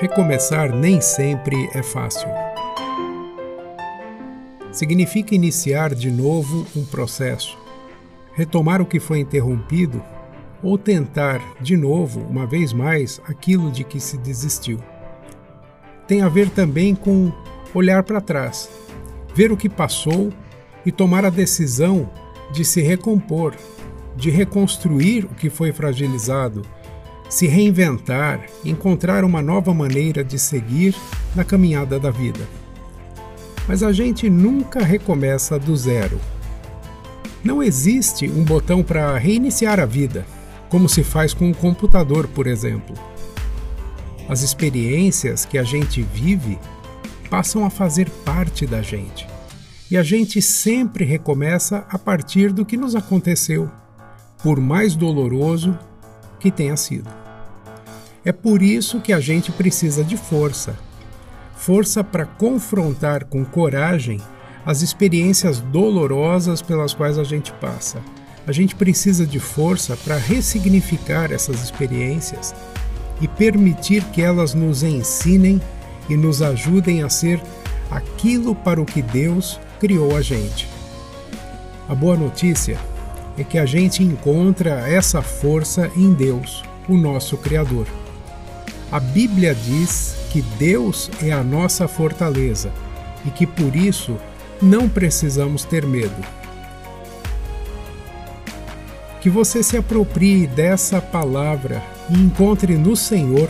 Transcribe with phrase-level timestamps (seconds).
[0.00, 2.26] Recomeçar nem sempre é fácil.
[4.72, 7.58] Significa iniciar de novo um processo,
[8.32, 10.02] retomar o que foi interrompido
[10.62, 14.82] ou tentar de novo, uma vez mais, aquilo de que se desistiu.
[16.08, 17.30] Tem a ver também com
[17.74, 18.70] olhar para trás,
[19.34, 20.32] ver o que passou
[20.86, 22.08] e tomar a decisão
[22.50, 23.54] de se recompor,
[24.16, 26.62] de reconstruir o que foi fragilizado
[27.30, 30.94] se reinventar, encontrar uma nova maneira de seguir
[31.34, 32.40] na caminhada da vida.
[33.68, 36.20] Mas a gente nunca recomeça do zero.
[37.44, 40.26] Não existe um botão para reiniciar a vida,
[40.68, 42.96] como se faz com um computador, por exemplo.
[44.28, 46.58] As experiências que a gente vive
[47.30, 49.26] passam a fazer parte da gente.
[49.88, 53.70] E a gente sempre recomeça a partir do que nos aconteceu,
[54.42, 55.78] por mais doloroso
[56.40, 57.08] que tenha sido.
[58.24, 60.76] É por isso que a gente precisa de força.
[61.56, 64.20] Força para confrontar com coragem
[64.64, 68.02] as experiências dolorosas pelas quais a gente passa.
[68.46, 72.54] A gente precisa de força para ressignificar essas experiências
[73.20, 75.60] e permitir que elas nos ensinem
[76.08, 77.40] e nos ajudem a ser
[77.90, 80.68] aquilo para o que Deus criou a gente.
[81.88, 82.78] A boa notícia
[83.40, 87.86] é que a gente encontra essa força em Deus, o nosso Criador.
[88.92, 92.70] A Bíblia diz que Deus é a nossa fortaleza
[93.24, 94.18] e que por isso
[94.60, 96.22] não precisamos ter medo.
[99.22, 103.48] Que você se aproprie dessa palavra e encontre no Senhor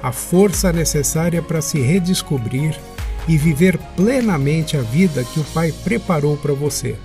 [0.00, 2.78] a força necessária para se redescobrir
[3.26, 6.96] e viver plenamente a vida que o Pai preparou para você.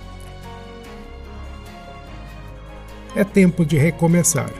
[3.14, 4.52] É tempo de recomeçar.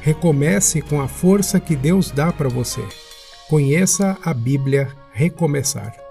[0.00, 2.82] Recomece com a força que Deus dá para você.
[3.48, 6.01] Conheça a Bíblia Recomeçar.